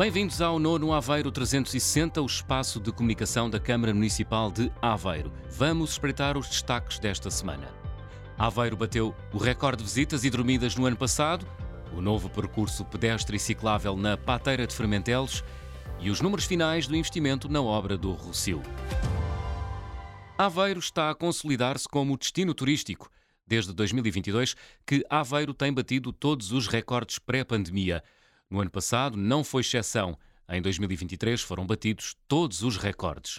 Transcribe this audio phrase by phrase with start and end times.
[0.00, 5.30] Bem-vindos ao nono Aveiro 360, o espaço de comunicação da Câmara Municipal de Aveiro.
[5.50, 7.68] Vamos espreitar os destaques desta semana.
[8.38, 11.46] Aveiro bateu o recorde de visitas e dormidas no ano passado,
[11.92, 15.44] o novo percurso pedestre e ciclável na Pateira de Fermentelos
[16.00, 18.62] e os números finais do investimento na obra do Rocio.
[20.38, 23.10] Aveiro está a consolidar-se como destino turístico.
[23.46, 24.56] Desde 2022
[24.86, 28.02] que Aveiro tem batido todos os recordes pré-pandemia.
[28.50, 30.18] No ano passado não foi exceção.
[30.48, 33.38] Em 2023 foram batidos todos os recordes.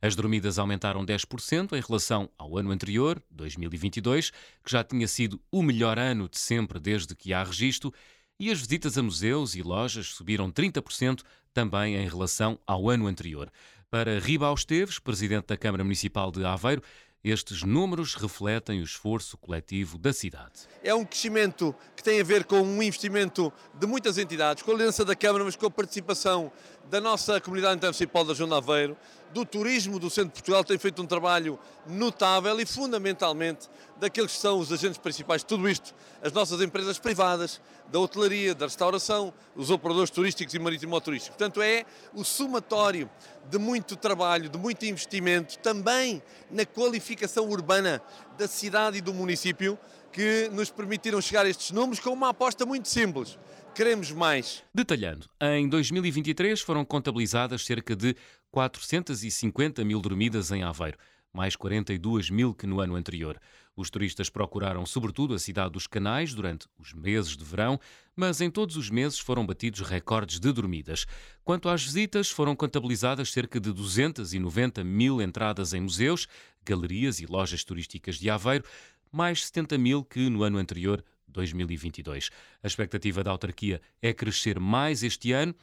[0.00, 5.62] As dormidas aumentaram 10% em relação ao ano anterior, 2022, que já tinha sido o
[5.62, 7.94] melhor ano de sempre desde que há registro,
[8.40, 11.22] e as visitas a museus e lojas subiram 30%
[11.54, 13.48] também em relação ao ano anterior.
[13.88, 16.82] Para Riba Esteves, presidente da Câmara Municipal de Aveiro,
[17.24, 20.68] estes números refletem o esforço coletivo da cidade.
[20.82, 24.74] É um crescimento que tem a ver com um investimento de muitas entidades, com a
[24.74, 26.50] liderança da Câmara, mas com a participação
[26.90, 28.96] da nossa comunidade municipal da João de Aveiro,
[29.32, 34.38] do turismo do Centro de Portugal, tem feito um trabalho notável e fundamentalmente daqueles que
[34.38, 39.32] são os agentes principais de tudo isto, as nossas empresas privadas, da hotelaria, da restauração,
[39.54, 41.36] os operadores turísticos e marítimo-turísticos.
[41.36, 43.10] Portanto, é o somatório
[43.50, 48.00] de muito trabalho, de muito investimento, também na qualificação urbana
[48.38, 49.78] da cidade e do município,
[50.10, 53.38] que nos permitiram chegar a estes números com uma aposta muito simples
[53.74, 54.62] Queremos mais.
[54.74, 58.14] Detalhando, em 2023 foram contabilizadas cerca de
[58.50, 60.98] 450 mil dormidas em Aveiro,
[61.32, 63.40] mais 42 mil que no ano anterior.
[63.74, 67.80] Os turistas procuraram sobretudo a cidade dos Canais durante os meses de verão,
[68.14, 71.06] mas em todos os meses foram batidos recordes de dormidas.
[71.42, 76.28] Quanto às visitas, foram contabilizadas cerca de 290 mil entradas em museus,
[76.62, 78.66] galerias e lojas turísticas de Aveiro,
[79.10, 81.02] mais 70 mil que no ano anterior,
[81.32, 82.30] 2022.
[82.62, 85.54] A expectativa da autarquia é crescer mais este ano,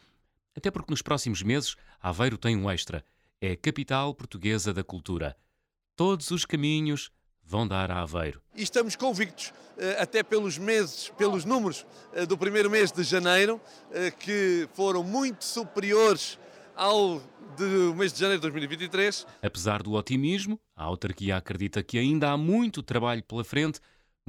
[0.55, 3.03] até porque nos próximos meses Aveiro tem um extra.
[3.39, 5.37] É a capital portuguesa da cultura.
[5.95, 7.11] Todos os caminhos
[7.43, 8.41] vão dar a Aveiro.
[8.55, 13.59] E estamos convictos, eh, até pelos meses, pelos números eh, do primeiro mês de janeiro,
[13.91, 16.37] eh, que foram muito superiores
[16.75, 17.21] ao
[17.57, 19.25] do mês de janeiro de 2023.
[19.41, 23.79] Apesar do otimismo, a autarquia acredita que ainda há muito trabalho pela frente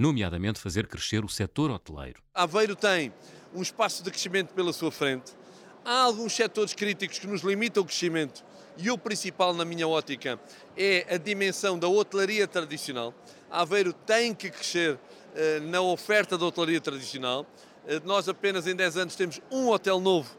[0.00, 2.22] nomeadamente fazer crescer o setor hoteleiro.
[2.34, 3.12] Aveiro tem
[3.54, 5.32] um espaço de crescimento pela sua frente.
[5.84, 8.42] Há alguns setores críticos que nos limitam o crescimento
[8.78, 10.40] e o principal, na minha ótica,
[10.74, 13.14] é a dimensão da hotelaria tradicional.
[13.50, 14.98] Aveiro tem que crescer uh,
[15.68, 17.46] na oferta da hotelaria tradicional.
[17.84, 20.34] Uh, nós apenas em 10 anos temos um hotel novo,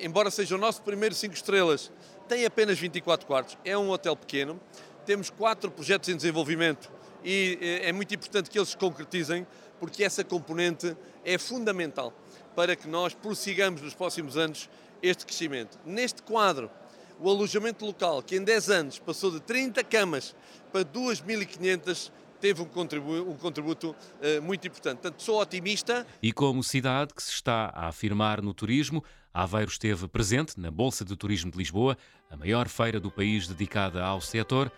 [0.00, 1.92] embora seja o nosso primeiro 5 estrelas,
[2.28, 4.58] tem apenas 24 quartos, é um hotel pequeno.
[5.04, 6.90] Temos quatro projetos em desenvolvimento
[7.24, 9.46] e eh, é muito importante que eles se concretizem,
[9.78, 12.12] porque essa componente é fundamental
[12.54, 14.68] para que nós prossigamos nos próximos anos
[15.02, 15.78] este crescimento.
[15.84, 16.70] Neste quadro,
[17.20, 20.34] o alojamento local, que em 10 anos passou de 30 camas
[20.72, 24.98] para 2.500, teve um contributo, um contributo uh, muito importante.
[24.98, 26.06] Portanto, sou otimista.
[26.22, 31.04] E como cidade que se está a afirmar no turismo, Aveiro esteve presente na Bolsa
[31.04, 31.96] de Turismo de Lisboa,
[32.28, 34.70] a maior feira do país dedicada ao setor.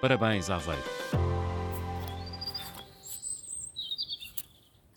[0.00, 1.51] Parabéns, Aveiro.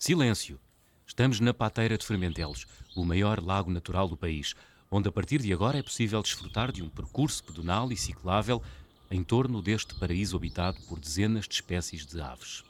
[0.06, 0.60] Silêncio!
[1.04, 4.54] Estamos na Pateira de Fermentelos, o maior lago natural do país,
[4.88, 8.62] onde a partir de agora é possível desfrutar de um percurso pedonal e ciclável
[9.10, 12.62] em torno deste paraíso habitado por dezenas de espécies de aves.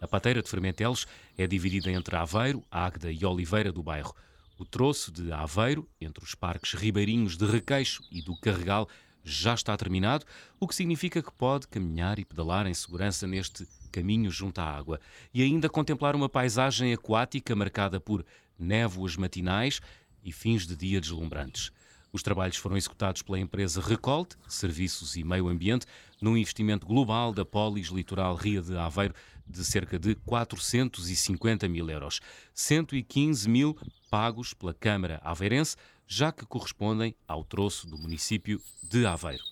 [0.00, 4.16] A Pateira de Fermentelos é dividida entre Aveiro, Águeda e Oliveira do Bairro.
[4.58, 8.88] O troço de Aveiro, entre os parques ribeirinhos de Requeixo e do Carregal,
[9.22, 10.24] já está terminado,
[10.58, 15.00] o que significa que pode caminhar e pedalar em segurança neste caminho junto à água
[15.32, 18.24] e ainda contemplar uma paisagem aquática marcada por
[18.58, 19.80] névoas matinais
[20.22, 21.72] e fins de dia deslumbrantes.
[22.12, 25.86] Os trabalhos foram executados pela empresa Recolte, Serviços e Meio Ambiente,
[26.20, 29.14] num investimento global da Polis Litoral Ria de Aveiro
[29.46, 32.20] de cerca de 450 mil euros.
[32.54, 33.76] 115 mil
[34.10, 35.76] pagos pela Câmara Aveirense,
[36.06, 39.42] já que correspondem ao troço do município de Aveiro.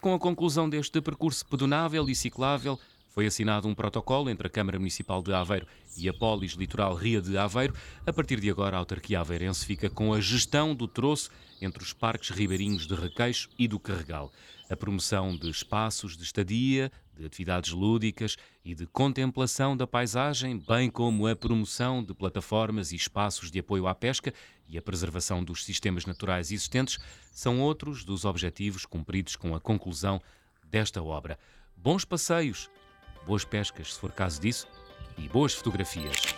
[0.00, 2.78] Com a conclusão deste percurso pedonável e ciclável,
[3.12, 5.66] foi assinado um protocolo entre a Câmara Municipal de Aveiro
[5.98, 7.74] e a Polis Litoral Ria de Aveiro.
[8.06, 11.30] A partir de agora, a autarquia aveirense fica com a gestão do troço
[11.60, 14.32] entre os parques ribeirinhos de Requeixo e do Carregal.
[14.70, 20.90] A promoção de espaços de estadia, de atividades lúdicas e de contemplação da paisagem, bem
[20.90, 24.32] como a promoção de plataformas e espaços de apoio à pesca
[24.66, 26.98] e a preservação dos sistemas naturais existentes,
[27.30, 30.18] são outros dos objetivos cumpridos com a conclusão
[30.70, 31.38] desta obra.
[31.76, 32.70] Bons passeios
[33.26, 34.66] boas pescas, se for caso disso,
[35.18, 36.34] e boas fotografias.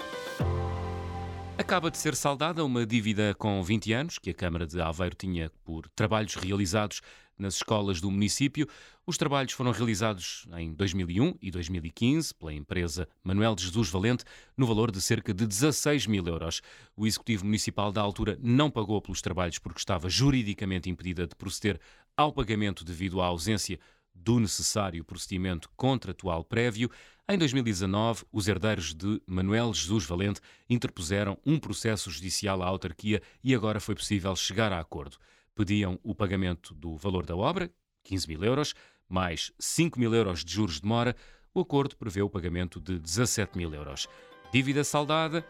[1.56, 5.50] Acaba de ser saldada uma dívida com 20 anos que a Câmara de Aveiro tinha
[5.64, 7.00] por trabalhos realizados
[7.38, 8.68] nas escolas do município.
[9.06, 14.24] Os trabalhos foram realizados em 2001 e 2015 pela empresa Manuel de Jesus Valente,
[14.56, 16.60] no valor de cerca de 16 mil euros.
[16.96, 21.80] O Executivo Municipal da altura não pagou pelos trabalhos porque estava juridicamente impedida de proceder
[22.16, 23.78] ao pagamento devido à ausência
[24.14, 26.90] do necessário procedimento contratual prévio,
[27.26, 33.54] em 2019, os herdeiros de Manuel Jesus Valente interpuseram um processo judicial à autarquia e
[33.54, 35.16] agora foi possível chegar a acordo.
[35.54, 37.72] Pediam o pagamento do valor da obra,
[38.02, 38.74] 15 mil euros,
[39.08, 41.16] mais 5 mil euros de juros de mora.
[41.54, 44.06] O acordo prevê o pagamento de 17 mil euros.
[44.52, 45.46] Dívida saldada,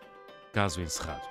[0.52, 1.26] caso encerrado.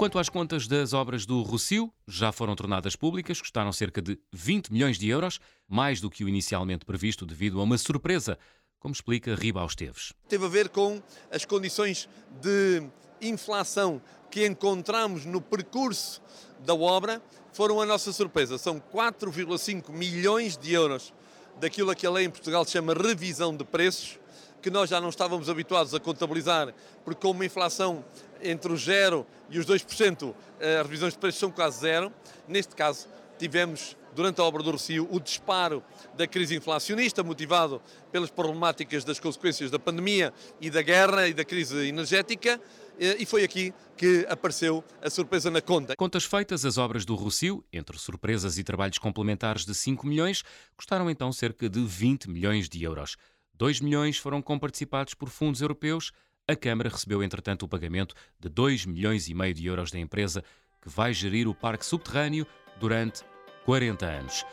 [0.00, 4.72] Quanto às contas das obras do Rocio, já foram tornadas públicas, custaram cerca de 20
[4.72, 5.38] milhões de euros,
[5.68, 8.38] mais do que o inicialmente previsto devido a uma surpresa,
[8.78, 10.14] como explica Riba Esteves.
[10.26, 12.08] Teve a ver com as condições
[12.40, 12.82] de
[13.20, 14.00] inflação
[14.30, 16.22] que encontramos no percurso
[16.60, 17.20] da obra,
[17.52, 18.56] foram a nossa surpresa.
[18.56, 21.12] São 4,5 milhões de euros
[21.60, 24.18] daquilo que a lei em Portugal chama revisão de preços,
[24.62, 26.72] que nós já não estávamos habituados a contabilizar,
[27.04, 28.02] porque com uma inflação
[28.42, 32.12] entre o 0 e os 2%, eh, as revisões de preços são quase zero.
[32.48, 33.08] Neste caso,
[33.38, 35.82] tivemos, durante a obra do Rocio, o disparo
[36.14, 37.80] da crise inflacionista, motivado
[38.12, 42.60] pelas problemáticas das consequências da pandemia e da guerra e da crise energética,
[42.98, 45.96] eh, e foi aqui que apareceu a surpresa na conta.
[45.96, 50.42] Contas feitas, as obras do Rocio, entre surpresas e trabalhos complementares de 5 milhões,
[50.76, 53.16] custaram então cerca de 20 milhões de euros.
[53.54, 56.12] 2 milhões foram comparticipados por fundos europeus.
[56.50, 60.42] A Câmara recebeu, entretanto, o pagamento de 2 milhões e meio de euros da empresa
[60.82, 62.44] que vai gerir o parque subterrâneo
[62.80, 63.22] durante
[63.64, 64.44] 40 anos.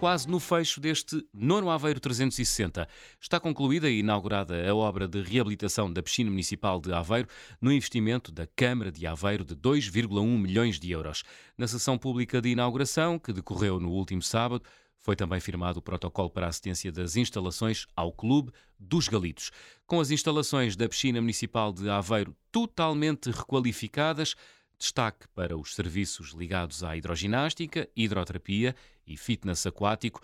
[0.00, 2.88] Quase no fecho deste nono Aveiro 360,
[3.20, 7.28] está concluída e inaugurada a obra de reabilitação da piscina municipal de Aveiro
[7.60, 11.22] no investimento da Câmara de Aveiro de 2,1 milhões de euros.
[11.58, 14.64] Na sessão pública de inauguração, que decorreu no último sábado,
[14.98, 19.50] foi também firmado o protocolo para a assistência das instalações ao Clube dos Galitos.
[19.86, 24.34] Com as instalações da piscina municipal de Aveiro totalmente requalificadas,
[24.78, 28.74] destaque para os serviços ligados à hidroginástica, hidroterapia
[29.06, 30.20] e fitness aquático.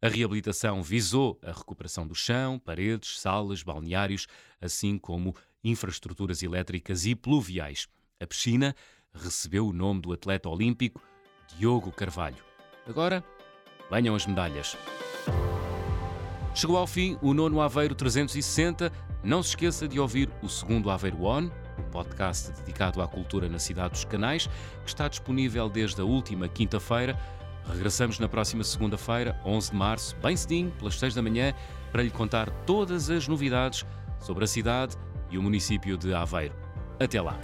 [0.00, 4.26] A reabilitação visou a recuperação do chão, paredes, salas, balneários,
[4.60, 5.34] assim como
[5.64, 7.88] infraestruturas elétricas e pluviais.
[8.20, 8.76] A piscina
[9.12, 11.02] recebeu o nome do atleta olímpico
[11.56, 12.44] Diogo Carvalho.
[12.86, 13.24] Agora,
[13.90, 14.76] Venham as medalhas.
[16.54, 18.90] Chegou ao fim o nono Aveiro 360.
[19.22, 23.58] Não se esqueça de ouvir o segundo Aveiro On, o podcast dedicado à cultura na
[23.58, 24.46] cidade dos Canais,
[24.82, 27.18] que está disponível desde a última quinta-feira.
[27.68, 31.52] Regressamos na próxima segunda-feira, 11 de março, bem cedinho, pelas 6 da manhã,
[31.90, 33.84] para lhe contar todas as novidades
[34.20, 34.96] sobre a cidade
[35.30, 36.54] e o município de Aveiro.
[36.98, 37.38] Até lá!